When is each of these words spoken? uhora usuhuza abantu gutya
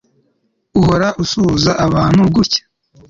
uhora 0.79 1.07
usuhuza 1.23 1.71
abantu 1.85 2.21
gutya 2.35 2.63